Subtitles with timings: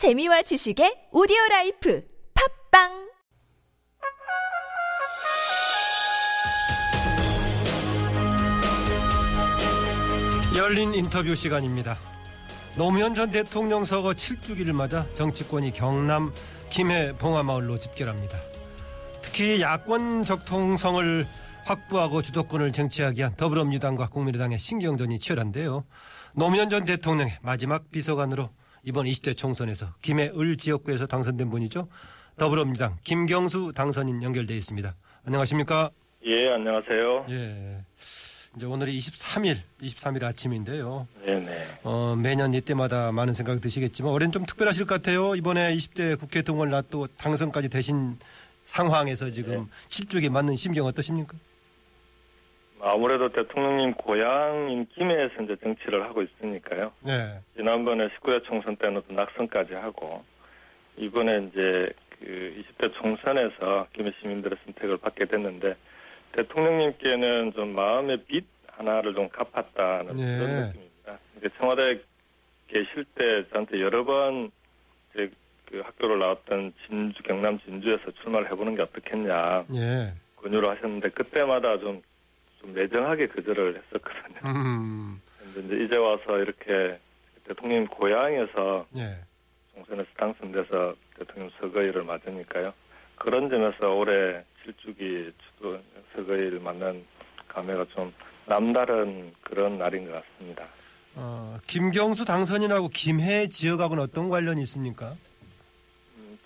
[0.00, 2.02] 재미와 지식의 오디오 라이프
[2.70, 2.88] 팟빵
[10.56, 11.98] 열린 인터뷰 시간입니다.
[12.78, 16.32] 노무현 전 대통령 서거 7주기를 맞아 정치권이 경남
[16.70, 18.38] 김해 봉화마을로 집결합니다.
[19.20, 21.26] 특히 야권 적통성을
[21.66, 25.84] 확보하고 주도권을 쟁취하기 위한 더불어민주당과 국민의당의 신경전이 치열한데요.
[26.32, 28.48] 노무현 전 대통령의 마지막 비서관으로
[28.84, 31.88] 이번 20대 총선에서 김해 을 지역구에서 당선된 분이죠.
[32.38, 34.94] 더불어민주당 김경수 당선인 연결돼 있습니다.
[35.26, 35.90] 안녕하십니까?
[36.24, 37.26] 예, 안녕하세요.
[37.30, 37.84] 예.
[38.56, 41.06] 이제 오늘이 23일, 23일 아침인데요.
[41.24, 41.78] 네네.
[41.84, 45.34] 어, 매년 이때마다 많은 생각이 드시겠지만 올해는 좀 특별하실 것 같아요.
[45.34, 48.18] 이번에 20대 국회 동원을 놔또 당선까지 되신
[48.64, 51.36] 상황에서 지금 7주기 맞는 심경 어떠십니까?
[52.82, 56.92] 아무래도 대통령님 고향인 김해에서 이제 정치를 하고 있으니까요.
[57.00, 57.40] 네.
[57.56, 60.24] 지난번에 19대 총선 때는 또 낙선까지 하고,
[60.96, 65.76] 이번에 이제 그 20대 총선에서 김해 시민들의 선택을 받게 됐는데,
[66.32, 70.38] 대통령님께는 좀 마음의 빚 하나를 좀 갚았다는 예.
[70.38, 71.18] 그런 느낌입니다.
[71.58, 72.00] 청와대
[72.68, 74.50] 계실 때 저한테 여러 번
[75.14, 75.28] 제
[75.70, 79.66] 그 학교를 나왔던 진주, 경남 진주에서 출마를 해보는 게 어떻겠냐.
[79.74, 80.12] 예.
[80.36, 82.02] 권유를 하셨는데 그때마다 좀,
[82.60, 84.40] 좀 매정하게 거절을 했었거든요.
[84.44, 85.20] 음.
[85.38, 86.98] 근데 이제 이제 와서 이렇게
[87.44, 89.18] 대통령 고향에서 예.
[89.74, 92.72] 총선에서 당선돼서 대통령 서거일을 맞으니까요.
[93.16, 95.78] 그런 점에서 올해 7주기 주도
[96.14, 97.04] 서거일 맞는
[97.48, 98.12] 감회가 좀
[98.46, 100.66] 남다른 그런 날인 것 같습니다.
[101.16, 105.14] 어, 김경수 당선인하고 김해 지역하고는 어떤 관련이 있습니까?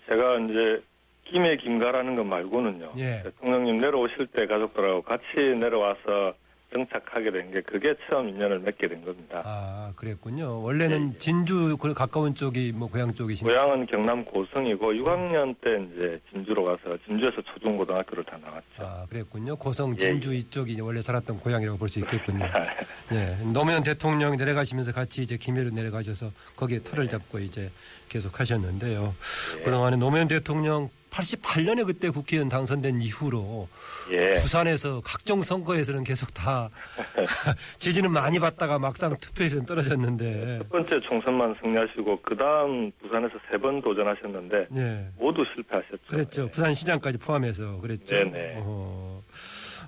[0.09, 0.83] 제가 이제
[1.25, 2.93] 김해 김가라는 것 말고는요.
[2.97, 3.21] 예.
[3.23, 5.23] 대통령님 내려오실 때 가족들하고 같이
[5.59, 6.33] 내려와서
[6.73, 9.41] 정착하게 된 게 그게 처음 인연을 맺게 된 겁니다.
[9.45, 10.61] 아, 그랬군요.
[10.61, 11.17] 원래는 예, 예.
[11.19, 13.63] 진주 그 가까운 쪽이 뭐 고향 쪽이십니까?
[13.63, 18.63] 고향은 경남 고성이고 6학년 때 이제 진주로 가서 진주에서 초중고등학교를 다 나왔죠.
[18.79, 19.55] 아, 그랬군요.
[19.55, 20.37] 고성 예, 진주 예.
[20.39, 22.45] 이쪽이 원래 살았던 고향이라고 볼 수 있겠군요.
[23.13, 23.37] 예.
[23.53, 27.69] 노무현 대통령이 내려가시면서 같이 이제 김해로 내려가셔서 거기에 터를 잡고 이제
[28.09, 29.15] 계속 하셨는데요.
[29.59, 29.63] 예.
[29.63, 33.67] 그동안에 노무현 대통령 88년에 그때 국회의원 당선된 이후로
[34.11, 34.35] 예.
[34.41, 36.69] 부산에서 각종 선거에서는 계속 다
[37.79, 43.81] 지지는 많이 받다가 막상 투표에서는 떨어졌는데 첫 번째 총선만 승리하시고 그 다음 부산에서 세 번
[43.81, 45.07] 도전하셨는데 예.
[45.17, 45.99] 모두 실패하셨죠.
[46.07, 46.49] 그랬죠.
[46.49, 48.13] 부산시장까지 포함해서 그랬죠.
[48.15, 48.55] 네네.
[48.57, 49.23] 어,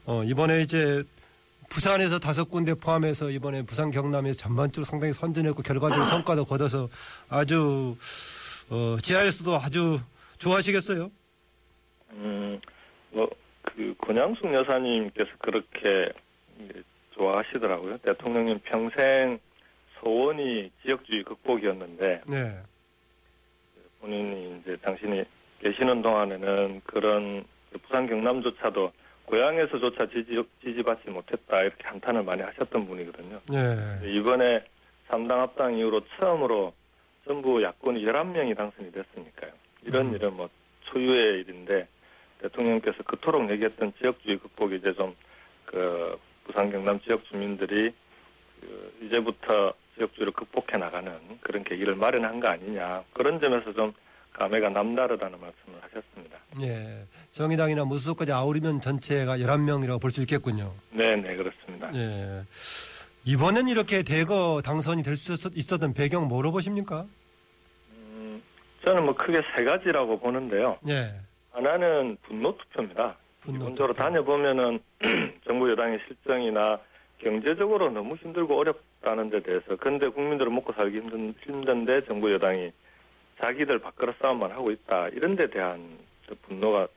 [0.06, 1.04] 어, 이번에 이제
[1.70, 6.88] 부산에서 다섯 군데 포함해서 이번에 부산 경남에서 전반적으로 상당히 선전했고 결과적으로 성과도 거둬서
[7.28, 7.98] 아주
[8.70, 10.00] 어, 지하에서도 아주
[10.40, 11.12] 좋아하시겠어요?
[12.12, 12.60] 음,
[13.12, 13.30] 뭐,
[13.62, 16.12] 그, 권양숙 여사님께서 그렇게
[17.12, 17.98] 좋아하시더라고요.
[18.00, 19.40] 대통령님 평생
[20.00, 22.58] 소원이 지역주의 극복이었는데, 네.
[24.00, 25.24] 본인이 이제 당신이
[25.60, 27.44] 계시는 동안에는 그런
[27.84, 28.92] 부산 경남조차도
[29.26, 31.62] 고향에서조차 지지, 지지받지 못했다.
[31.62, 33.42] 이렇게 한탄을 많이 하셨던 분이거든요.
[33.52, 34.12] 네.
[34.14, 34.64] 이번에
[35.08, 36.74] 삼당 합당 이후로 처음으로
[37.26, 39.52] 전부 야권이 11명이 당선이 됐으니까요.
[39.84, 40.16] 이런 음.
[40.16, 40.50] 일은 뭐
[40.86, 41.88] 초유의 일인데
[42.42, 45.16] 대통령께서 그토록 얘기했던 지역주의 극복이 이제 좀
[45.68, 47.94] 그 부산 경남 지역 주민들이
[48.62, 51.12] 그 이제부터 지역주의를 극복해 나가는
[51.42, 53.94] 그런 계기를 마련한 거 아니냐 그런 점에서 좀
[54.34, 56.38] 감회가 남다르다는 말씀을 하셨습니다.
[56.62, 57.04] 예.
[57.32, 60.74] 정의당이나 무소속까지 아우르면 전체가 11명이라고 볼 수 있겠군요.
[60.92, 61.92] 네, 네 그렇습니다.
[61.94, 62.44] 예.
[63.26, 67.06] 이번엔 이렇게 대거 당선이 될 수 있었던 배경 뭐로 보십니까?
[67.92, 68.42] 음,
[68.86, 70.78] 저는 뭐 크게 세 가지라고 보는데요.
[70.88, 71.12] 예.
[71.58, 73.18] 하나는 분노 투표입니다.
[73.42, 73.94] 분노 기본적으로.
[73.94, 74.80] 다녀보면은
[75.46, 76.80] 정부 여당의 실정이나
[77.18, 82.72] 경제적으로 너무 힘들고 어렵다는 데 대해서 근데 국민들은 먹고 살기 힘든, 힘든데 정부 여당이
[83.42, 85.98] 자기들 밖으로 싸움만 하고 있다 이런 데 대한
[86.28, 86.88] 저 분노가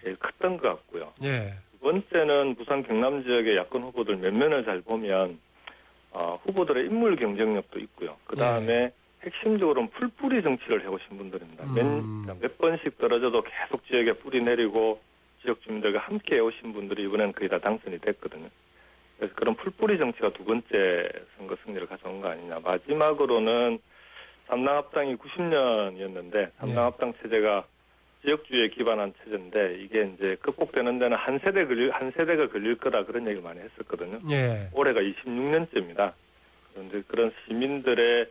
[0.00, 1.12] 제일 컸던 것 같고요.
[1.24, 1.54] 예.
[1.72, 5.40] 두 번째는 부산 경남 지역의 야권 후보들 몇 면을 잘 보면
[6.12, 8.16] 어, 후보들의 인물 경쟁력도 있고요.
[8.26, 8.92] 그 다음에
[9.24, 11.64] 핵심적으로는 풀뿌리 정치를 해오신 분들입니다.
[11.64, 12.24] 음.
[12.26, 15.00] 몇, 몇 번씩 떨어져도 계속 지역에 뿌리 내리고
[15.42, 18.48] 지역 주민들과 함께 해오신 분들이 이번엔 거의 다 당선이 됐거든요.
[19.18, 22.60] 그래서 그런 풀뿌리 정치가 두 번째 선거 승리를 가져온 거 아니냐.
[22.60, 23.78] 마지막으로는
[24.48, 27.64] 삼당합당이 90년이었는데 삼당합당 체제가
[28.24, 33.26] 지역주의에 기반한 체제인데 이게 이제 극복되는 데는 한 세대 걸릴 한 세대가 걸릴 거다 그런
[33.26, 34.18] 얘기를 많이 했었거든요.
[34.30, 34.70] 예.
[34.72, 36.12] 올해가 26년째입니다.
[36.72, 38.26] 그런데 그런 시민들의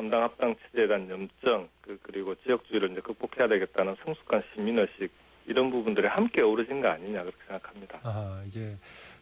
[0.00, 5.10] 삼당 합당 체제에 대한 염증 그, 그리고 지역주의를 이제 극복해야 되겠다는 성숙한 시민의식
[5.46, 8.00] 이런 부분들이 함께 어우러진 거 아니냐 그렇게 생각합니다.
[8.02, 8.72] 아, 이제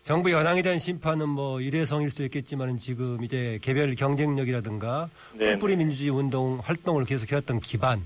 [0.02, 5.78] 정부 여당에 대한 심판은 뭐 일회성일 수 있겠지만 지금 이제 개별 경쟁력이라든가 네, 촛불이 네.
[5.78, 8.00] 민주주의 운동 활동을 계속해왔던 기반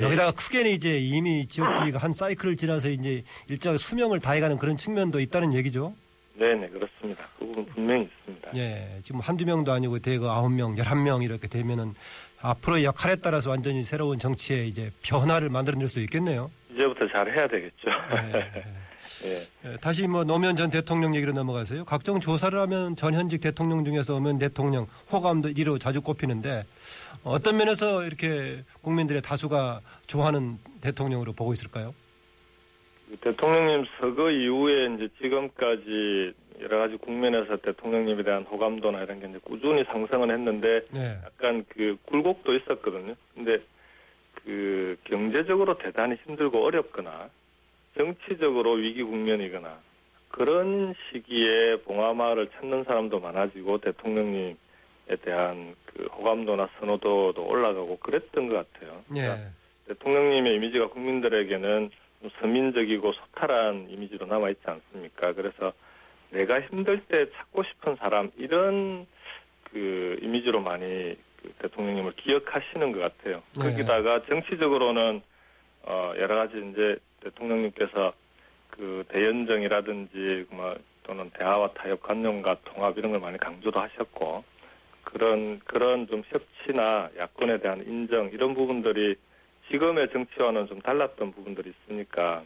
[0.00, 0.04] 예.
[0.04, 5.54] 여기다가 크게는 이제 이미 지역주의가 한 사이클을 지나서 이제 일정의 수명을 다해가는 그런 측면도 있다는
[5.54, 5.94] 얘기죠.
[6.34, 7.28] 네네 그렇습니다.
[7.38, 8.50] 그 부분 분명히 있습니다.
[8.56, 11.94] 예, 지금 한두 명도 아니고 대거 아홉 명, 열한 명 이렇게 되면은
[12.40, 16.50] 앞으로의 역할에 따라서 완전히 새로운 정치의 이제 변화를 만들어낼 수 있겠네요.
[16.72, 17.90] 이제부터 잘 해야 되겠죠.
[18.34, 18.52] 예.
[19.26, 19.48] 예.
[19.64, 21.84] 예, 다시 뭐 노무현 전 대통령 얘기로 넘어가세요.
[21.84, 26.64] 각종 조사를 하면 전현직 대통령 중에서 노무현 대통령 호감도 1위로 자주 꼽히는데
[27.24, 31.94] 어떤 면에서 이렇게 국민들의 다수가 좋아하는 대통령으로 보고 있을까요?
[33.12, 39.38] 그 대통령님 서거 이후에 이제 지금까지 여러 가지 국면에서 대통령님에 대한 호감도나 이런 게 이제
[39.44, 41.18] 꾸준히 상승은 했는데 네.
[41.22, 43.14] 약간 그 굴곡도 있었거든요.
[43.34, 43.58] 근데
[44.36, 47.28] 그 경제적으로 대단히 힘들고 어렵거나
[47.98, 49.78] 정치적으로 위기 국면이거나
[50.30, 54.56] 그런 시기에 봉하마을을 찾는 사람도 많아지고 대통령님에
[55.20, 59.02] 대한 그 호감도나 선호도도 올라가고 그랬던 것 같아요.
[59.06, 59.48] 그러니까 예.
[59.88, 62.01] 대통령님의 이미지가 국민들에게는 좀
[62.40, 65.32] 서민적이고 소탈한 이미지로 남아 있지 않습니까?
[65.32, 65.72] 그래서
[66.30, 69.06] 내가 힘들 때 찾고 싶은 사람 이런
[69.64, 73.42] 그 이미지로 많이 그 대통령님을 기억하시는 것 같아요.
[73.58, 73.70] 네.
[73.70, 75.22] 거기다가 정치적으로는
[75.84, 78.12] 어 여러 가지 이제 대통령님께서
[78.70, 84.44] 그 대연정이라든지 뭐 또는 대화와 타협 관념과 통합 이런 걸 많이 강조도 하셨고
[85.02, 89.16] 그런 그런 좀 협치나 야권에 대한 인정 이런 부분들이
[89.70, 92.42] 지금의 정치와는 좀 달랐던 부분들이 있으니까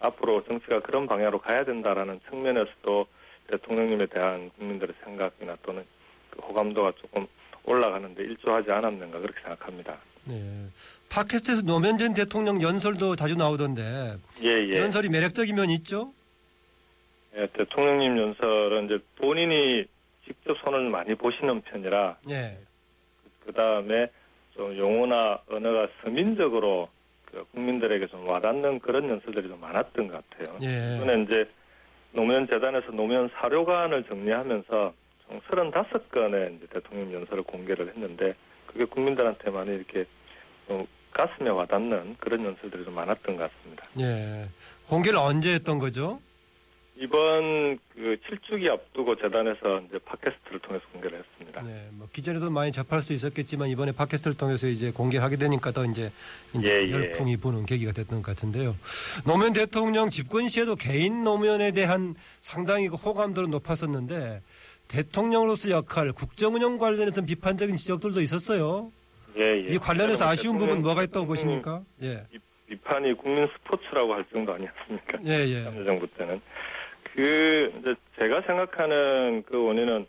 [0.00, 3.06] 앞으로 정치가 그런 방향으로 가야 된다라는 측면에서도
[3.48, 5.84] 대통령님에 대한 국민들의 생각이나 또는
[6.30, 7.26] 그 호감도가 조금
[7.64, 9.98] 올라가는데 일조하지 않았는가 그렇게 생각합니다.
[10.24, 10.68] 네.
[11.10, 14.76] 팟캐스트에서 노무현 전 대통령 연설도 자주 나오던데 예, 예.
[14.76, 16.12] 연설이 매력적인 면이 있죠?
[17.36, 19.84] 예, 대통령님 연설은 이제 본인이
[20.24, 22.58] 직접 손을 많이 보시는 편이라 예.
[23.44, 24.10] 그 다음에
[24.60, 26.90] 좀 용어나 언어가 서민적으로
[27.24, 30.58] 그 국민들에게 좀 와닿는 그런 연설들이 좀 많았던 것 같아요.
[30.60, 30.96] 예.
[30.96, 31.48] 이번에 이제
[32.12, 34.92] 노무현 재단에서 노무현 사료관을 정리하면서
[35.26, 38.34] 총 35건의 이제 대통령 연설을 공개를 했는데
[38.66, 40.04] 그게 국민들한테 많이 이렇게
[40.68, 43.86] 좀 가슴에 와닿는 그런 연설들이 좀 많았던 것 같습니다.
[43.98, 44.46] 예.
[44.86, 46.20] 공개를 언제 했던 거죠?
[47.04, 51.62] 이번 그 7주기 앞두고 재단에서 이제 팟캐스트를 통해서 공개를 했습니다.
[51.62, 56.12] 네, 뭐 기존에도 많이 접할 수 있었겠지만 이번에 팟캐스트를 통해서 이제 공개하게 되니까 더 이제,
[56.54, 56.90] 이제 예, 예.
[56.92, 58.76] 열풍이 부는 계기가 됐던 것 같은데요.
[59.24, 64.42] 노무현 대통령 집권 시에도 개인 노무현에 대한 상당히 그 호감도는 높았었는데
[64.88, 68.92] 대통령으로서 역할, 국정운영 관련해서 비판적인 지적들도 있었어요.
[69.38, 69.66] 예, 예.
[69.74, 71.82] 이 관련해서 아쉬운 대통령- 부분 뭐가 있다고 보십니까?
[72.02, 72.26] 예,
[72.68, 75.18] 비판이 국민 스포츠라고 할 정도 아니었습니까?
[75.26, 75.64] 예, 예.
[75.64, 76.40] 참여정부 때는
[77.14, 80.06] 그 이제 제가 생각하는 그 원인은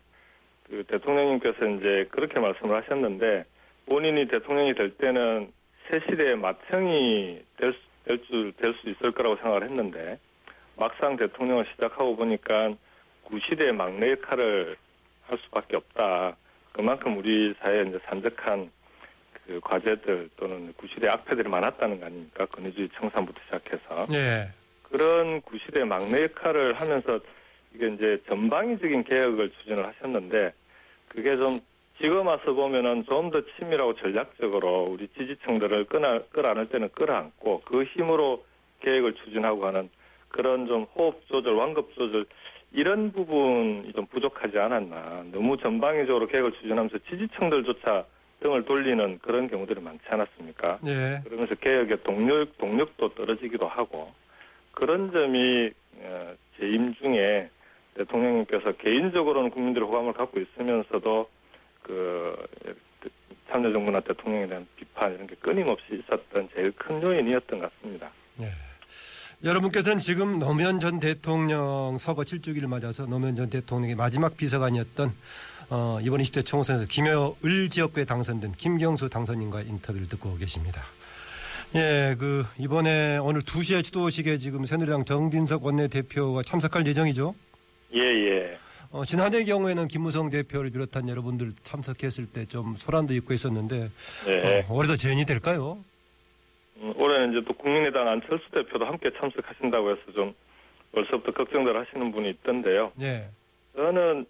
[0.68, 3.44] 그 대통령님께서 이제 그렇게 말씀을 하셨는데
[3.86, 5.52] 본인이 대통령이 될 때는
[5.90, 10.18] 새 시대의 맏형이 될 수 될 수 있을 거라고 생각을 했는데
[10.76, 12.74] 막상 대통령을 시작하고 보니까
[13.24, 14.76] 구시대의 막내 역할을
[15.26, 16.36] 할 수밖에 없다.
[16.72, 18.70] 그만큼 우리 사회에 이제 산적한
[19.46, 22.46] 그 과제들 또는 구시대 악패들이 많았다는 거 아닙니까?
[22.46, 24.06] 권위주의 청산부터 시작해서.
[24.12, 24.48] 예,
[24.92, 27.18] 그런 구시대 막내 역할을 하면서
[27.74, 30.52] 이게 이제 전방위적인 개혁을 추진을 하셨는데
[31.08, 31.58] 그게 좀
[32.00, 38.44] 지금 와서 보면은 좀 더 치밀하고 전략적으로 우리 지지층들을 끌어, 끌어안을 때는 끌어안고 그 힘으로
[38.80, 39.88] 계획을 추진하고 하는
[40.28, 42.26] 그런 좀 호흡 조절, 완급 조절
[42.72, 45.24] 이런 부분이 좀 부족하지 않았나.
[45.32, 48.04] 너무 전방위적으로 계획을 추진하면서 지지층들조차
[48.40, 50.80] 등을 돌리는 그런 경우들이 많지 않았습니까?
[50.86, 54.12] 예, 그러면서 개혁의 동력, 동력도 떨어지기도 하고
[54.72, 57.48] 그런 점이 어, 재임 중에
[57.94, 61.28] 대통령님께서 개인적으로는 국민들의 호감을 갖고 있으면서도
[61.82, 62.36] 그
[63.50, 68.10] 참여정부나 대통령에 대한 비판 이런 게 끊임없이 있었던 제일 큰 요인이었던 것 같습니다.
[69.44, 75.12] 여러분께서는 지금 노무현 전 대통령 서거 7주기를 맞아서 노무현 전 대통령의 마지막 비서관이었던
[75.70, 80.82] 어, 이번 20대 총선에서 김여을 지역구에 당선된 김경수 당선인과의 인터뷰를 듣고 계십니다.
[81.74, 87.34] 예, 그 이번에 오늘 2시에 추도식에 지금 새누리당 정진석 원내대표가 참석할 예정이죠.
[87.94, 88.58] 예, 예.
[88.90, 93.88] 어, 지난해 경우에는 김무성 대표를 비롯한 여러분들 참석했을 때 좀 소란도 있고 있었는데
[94.26, 94.64] 네.
[94.68, 95.78] 어, 올해도 재현이 될까요?
[96.76, 100.34] 음, 올해는 이제 또 국민의당 안철수 대표도 함께 참석하신다고 해서 좀
[100.94, 102.92] 벌써부터 걱정들 하시는 분이 있던데요.
[103.00, 103.30] 예,
[103.74, 104.26] 저는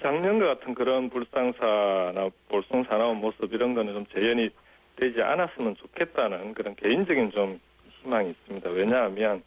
[0.00, 4.48] 작년과 같은 그런 불상사나 볼썽사나운 모습 이런 거는 좀 재현이
[4.96, 7.60] 되지 않았으면 좋겠다는 그런 개인적인 좀
[8.02, 8.70] 희망이 있습니다.
[8.70, 9.42] 왜냐하면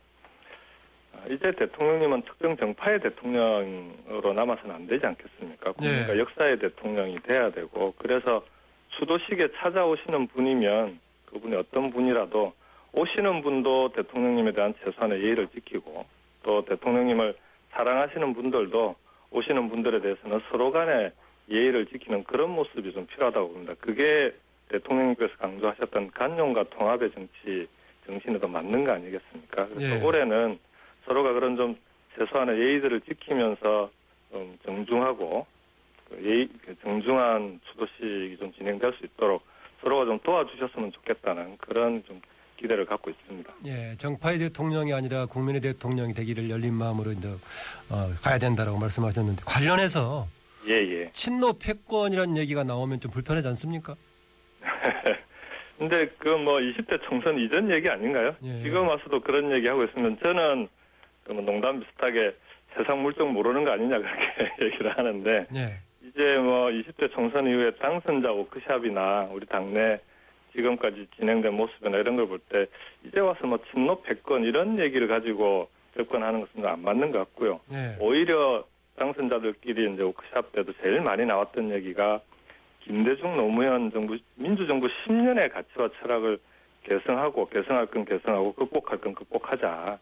[1.13, 5.71] 아, 이제 대통령님은 특정 정파의 대통령으로 남아서는 안 되지 않겠습니까?
[5.73, 6.19] 국민과 네.
[6.19, 8.45] 역사의 대통령이 돼야 되고 그래서
[8.97, 12.53] 수도식에 찾아오시는 분이면 그분이 어떤 분이라도
[12.93, 16.05] 오시는 분도 대통령님에 대한 최소한의 예의를 지키고
[16.43, 17.35] 또 대통령님을
[17.71, 18.95] 사랑하시는 분들도
[19.31, 21.11] 오시는 분들에 대해서는 서로 간에
[21.49, 23.73] 예의를 지키는 그런 모습이 좀 필요하다고 봅니다.
[23.79, 24.33] 그게
[24.69, 27.67] 대통령님께서 강조하셨던 간용과 통합의 정치
[28.05, 29.67] 정신에도 맞는 거 아니겠습니까?
[29.67, 30.01] 그래서 예.
[30.01, 30.59] 올해는
[31.05, 31.77] 서로가 그런 좀
[32.17, 33.89] 최소한의 예의들을 지키면서
[34.31, 35.45] 좀 정중하고
[36.09, 39.43] 그 예의, 그 정중한 수도식이 좀 진행될 수 있도록
[39.81, 42.21] 서로가 좀 도와주셨으면 좋겠다는 그런 좀
[42.57, 43.53] 기대를 갖고 있습니다.
[43.65, 47.27] 예, 정파의 대통령이 아니라 국민의 대통령이 되기를 열린 마음으로 이제
[47.89, 50.27] 어, 가야 된다라고 말씀하셨는데 관련해서
[50.67, 51.11] 예, 예.
[51.11, 53.95] 친노 패권이라는 얘기가 나오면 좀 불편하지 않습니까?
[55.77, 58.35] 근데 그 뭐 20대 총선 이전 얘기 아닌가요?
[58.43, 58.61] 예.
[58.61, 60.67] 지금 와서도 그런 얘기 하고 있으면 저는
[61.25, 62.33] 그뭐 농담 비슷하게
[62.77, 68.31] 세상 물정 모르는 거 아니냐 그렇게 얘기를 하는데 예, 이제 뭐 20대 총선 이후에 당선자
[68.31, 69.99] 워크샵이나 우리 당내
[70.53, 72.65] 지금까지 진행된 모습이나 이런 걸 볼 때
[73.03, 77.59] 이제 와서 뭐 친노 패권 이런 얘기를 가지고 접근하는 것은 안 맞는 것 같고요.
[77.73, 78.63] 예, 오히려
[78.97, 82.21] 당선자들끼리 이제 워크샵 때도 제일 많이 나왔던 얘기가
[82.89, 86.37] 김대중 노무현 정부 민주정부 10년의 가치와 철학을
[86.83, 89.97] 개성하고 개성할 건 개성하고 극복할 건 극복하자.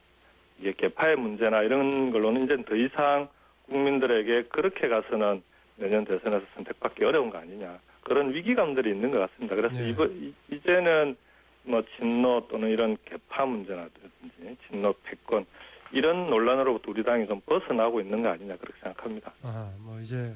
[0.59, 3.29] 이게 개파의 문제나 이런 걸로는 이제 더 이상
[3.67, 5.41] 국민들에게 그렇게 가서는
[5.77, 7.79] 내년 대선에서 선택받기 어려운 거 아니냐.
[8.01, 9.55] 그런 위기감들이 있는 것 같습니다.
[9.55, 9.89] 그래서 네.
[9.89, 11.15] 이거 이- 이제는
[11.63, 15.45] 뭐 친노 또는 이런 개파 문제라든지 친노 패권
[15.93, 19.31] 이런 논란으로부터 우리 당이 좀 벗어나고 있는 거 아니냐 그렇게 생각합니다.
[19.43, 20.33] 아, 뭐 이제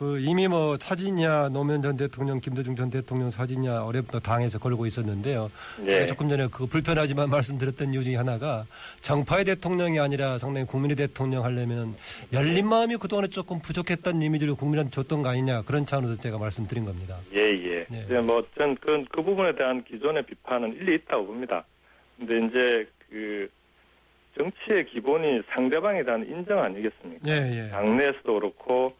[0.00, 5.50] 그 이미 뭐 사진이야 노무현 전 대통령, 김대중 전 대통령 사진이야 어제부터 당에서 걸고 있었는데요.
[5.76, 6.06] 제가 예.
[6.06, 8.64] 조금 전에 그 불편하지만 말씀드렸던 이유 중에 하나가
[9.02, 11.96] 정파의 대통령이 아니라 상당히 국민의 대통령 하려면
[12.32, 17.18] 열린 마음이 그동안에 조금 부족했던 이미지를 국민한테 줬던 거 아니냐 그런 차원에서 제가 말씀드린 겁니다.
[17.34, 17.86] 예, 예.
[17.90, 18.20] 네.
[18.22, 21.66] 뭐, 전 그, 그 부분에 대한 기존의 비판은 일리 있다고 봅니다.
[22.18, 23.50] 근데 이제 그,
[24.38, 27.28] 정치의 기본이 상대방에 대한 인정 아니겠습니까?
[27.28, 27.68] 예, 예.
[27.70, 28.94] 당내에서도 그렇고,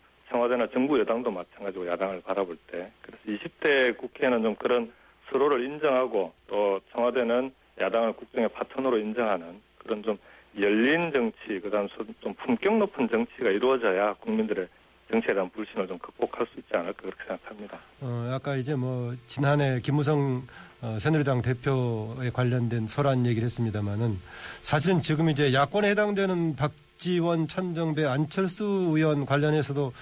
[1.20, 2.90] 여당도 마찬가지고 야당을 바라볼 때.
[3.02, 4.92] 그래서 20대 국회는 좀 그런
[5.30, 10.18] 서로를 인정하고, 또 청와대는 야당을 국정의 파트너로 인정하는 그런 좀
[10.58, 11.88] 열린 정치, 그 다음
[12.20, 14.66] 좀 품격 높은 정치가 이루어져야 국민들의
[15.10, 17.78] 정치에 대한 불신을 좀 극복할 수 있지 않을까 그렇게 생각합니다.
[18.00, 20.42] 어, 아까 이제 뭐 지난해 김무성
[20.82, 24.18] 어, 새누리당 대표에 관련된 소란 얘기를 했습니다마는
[24.62, 29.92] 사실은 지금 이제 야권에 해당되는 박지원, 천정배, 안철수 의원 관련해서도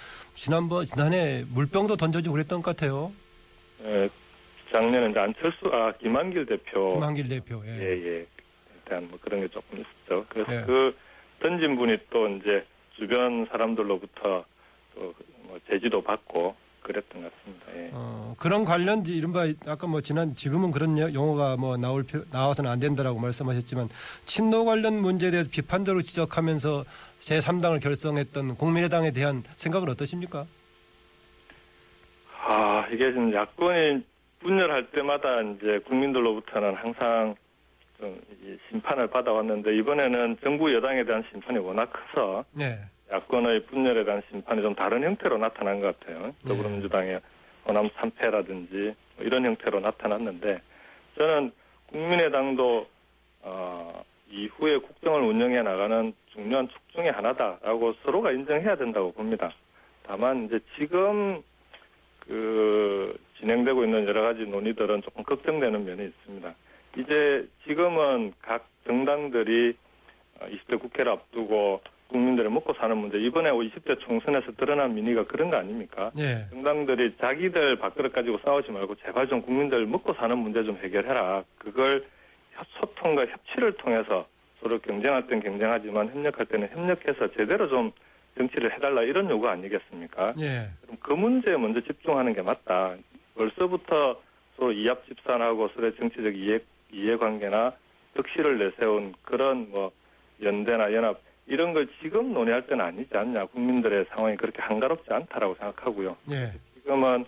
[0.42, 3.10] 지난번 지난해 물병도 던져주고 그랬던 것 같아요.
[3.82, 4.08] 예,
[4.72, 6.90] 작년에 이제 안철수, 아, 김한길 대표.
[6.90, 7.60] 김한길 대표.
[7.66, 7.70] 예.
[7.72, 8.26] 예, 예.
[8.84, 10.24] 대한 뭐 그런 게 조금 있었죠.
[10.28, 10.64] 그래서 예.
[10.64, 10.94] 그
[11.42, 12.64] 던진 분이 또 이제
[12.96, 14.44] 주변 사람들로부터
[14.94, 15.14] 또
[15.48, 16.54] 뭐 제지도 받고
[16.88, 17.66] 그랬던 것 같습니다.
[17.76, 17.90] 예.
[17.92, 22.80] 어, 그런 관련 이른바 아까 뭐 지난 지금은 그런 여- 용어가 뭐 나올 나와서는 안
[22.80, 23.88] 된다라고 말씀하셨지만
[24.24, 26.84] 친노 관련 문제에 대해서 비판적으로 지적하면서
[27.18, 30.46] 제 3당을 결성했던 국민의당에 대한 생각은 어떠십니까?
[32.46, 34.02] 아, 이게 지금 야권이
[34.40, 37.34] 분열할 때마다 이제 국민들로부터는 항상
[38.00, 42.78] 좀이 심판을 받아왔는데 이번에는 정부 여당에 대한 심판이 워낙 커서 네.
[43.10, 46.34] 야권의 분열에 대한 심판이 좀 다른 형태로 나타난 것 같아요.
[46.46, 47.20] 더불어민주당의
[47.66, 50.60] 호남 3패라든지 뭐 이런 형태로 나타났는데
[51.16, 51.52] 저는
[51.86, 52.86] 국민의당도
[53.42, 59.52] 어, 이후에 국정을 운영해 나가는 중요한 축 중의 하나다라고 서로가 인정해야 된다고 봅니다.
[60.02, 61.42] 다만 이제 지금
[62.20, 66.54] 그 진행되고 있는 여러 가지 논의들은 조금 걱정되는 면이 있습니다.
[66.98, 69.74] 이제 지금은 각 정당들이
[70.40, 75.56] 어, 20대 국회를 앞두고 국민들의 먹고 사는 문제 이번에 20대 총선에서 드러난 민의가 그런 거
[75.58, 76.10] 아닙니까?
[76.16, 76.46] 네.
[76.50, 81.44] 정당들이 자기들 밥그릇 가지고 싸우지 말고 제발 좀 국민들 먹고 사는 문제 좀 해결해라.
[81.58, 82.04] 그걸
[82.54, 84.26] 협- 소통과 협치를 통해서
[84.60, 87.92] 서로 경쟁할 땐 경쟁하지만 협력할 때는 협력해서 제대로 좀
[88.38, 90.34] 정치를 해달라 이런 요구 아니겠습니까?
[90.40, 90.68] 예.
[90.82, 92.94] 그럼 그 문제에 먼저 집중하는 게 맞다.
[93.36, 94.20] 벌써부터
[94.56, 96.58] 서로 이합 집산하고 서로의 정치적 이해
[96.90, 97.72] 이해관계나
[98.14, 99.92] 덕실을 내세운 그런 뭐
[100.42, 103.46] 연대나 연합 이런 걸 지금 논의할 때는 아니지 않냐.
[103.46, 106.16] 국민들의 상황이 그렇게 한가롭지 않다라고 생각하고요.
[106.30, 106.52] 예.
[106.74, 107.24] 지금은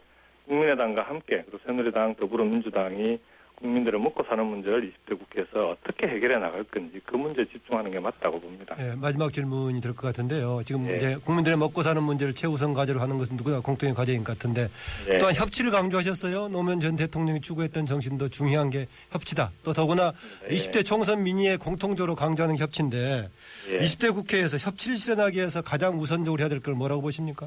[0.47, 3.19] 국민의당과 함께 그리고 새누리당, 더불어민주당이
[3.61, 8.40] 국민들의 먹고 사는 문제를 20대 국회에서 어떻게 해결해 나갈 건지 그 문제에 집중하는 게 맞다고
[8.40, 8.75] 봅니다.
[8.79, 10.62] 예, 마지막 질문이 될 것 같은데요.
[10.64, 10.97] 지금 예.
[10.97, 14.69] 이제 국민들의 먹고 사는 문제를 최우선 과제로 하는 것은 누구나 공통의 과제인 것 같은데
[15.12, 15.19] 예.
[15.19, 16.49] 또한 협치를 강조하셨어요.
[16.49, 19.50] 노무현 전 대통령이 추구했던 정신도 중요한 게 협치다.
[19.62, 20.12] 또 더구나
[20.50, 20.55] 예.
[20.55, 23.29] 20대 총선 민의에 공통적으로 강조하는 협치인데
[23.73, 23.79] 예.
[23.79, 27.47] 20대 국회에서 협치를 실현하기 위해서 가장 우선적으로 해야 될 걸 뭐라고 보십니까?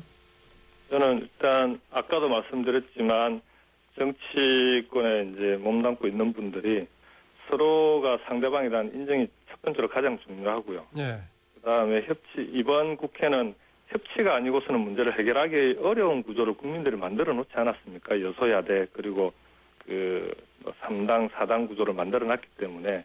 [0.91, 3.41] 저는 일단 아까도 말씀드렸지만
[3.97, 6.88] 정치권에 이제 몸담고 있는 분들이
[7.50, 10.85] 서로가 상대방에 대한 인정이 첫 번째로 가장 중요하고요.
[10.97, 11.19] 예.
[11.55, 13.55] 그다음에 협치 이번 국회는
[13.88, 18.21] 협치가 아니고서는 문제를 해결하기 어려운 구조를 국민들이 만들어 놓지 않았습니까?
[18.21, 19.33] 여소야대 그리고
[19.85, 20.33] 그
[20.81, 23.03] 3당 4당 구조를 만들어 놨기 때문에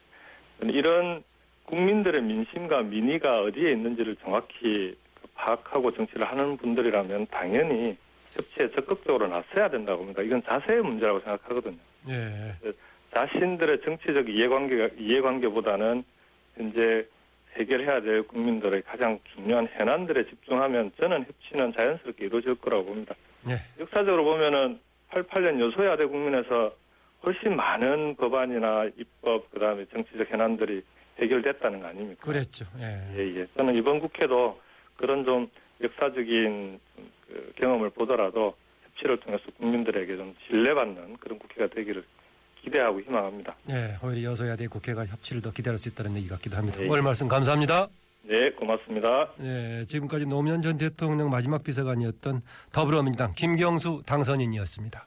[0.62, 1.23] 이런
[1.64, 4.97] 국민들의 민심과 민의가 어디에 있는지를 정확히
[5.35, 7.97] 파악하고 정치를 하는 분들이라면 당연히
[8.35, 10.23] 협치에 적극적으로 나서야 된다고 봅니다.
[10.23, 11.77] 이건 자세의 문제라고 생각하거든요.
[12.09, 12.55] 예.
[13.15, 16.05] 자신들의 정치적 이해관계가 이해관계보다는
[16.57, 17.07] 현재
[17.57, 23.15] 해결해야 될 국민들의 가장 중요한 현안들에 집중하면 저는 협치는 자연스럽게 이루어질 거라고 봅니다.
[23.49, 23.55] 예.
[23.81, 24.79] 역사적으로 보면은
[25.11, 26.75] 88년 여소야 대 국민에서
[27.25, 30.83] 훨씬 많은 법안이나 입법 그다음에 정치적 현안들이
[31.19, 32.21] 해결됐다는 거 아닙니까?
[32.21, 32.67] 그랬죠.
[32.79, 33.19] 예.
[33.19, 33.47] 예, 예.
[33.57, 34.61] 저는 이번 국회도
[34.97, 35.51] 그런 좀
[35.83, 36.79] 역사적인
[37.29, 42.05] 그 경험을 보더라도 협치를 통해서 국민들에게 좀 신뢰받는 그런 국회가 되기를
[42.63, 43.55] 기대하고 희망합니다.
[43.71, 43.97] 예.
[44.05, 46.83] 오히려 여소야대 국회가 협치를 더 기대할 수 있다는 얘기 같기도 합니다.
[46.83, 46.89] 예.
[46.89, 47.89] 오늘 말씀 감사합니다.
[48.23, 49.33] 네, 고맙습니다.
[49.41, 52.43] 예, 지금까지 노무현 전 대통령 마지막 비서관이었던
[52.73, 55.07] 더불어민주당 김경수 당선인이었습니다.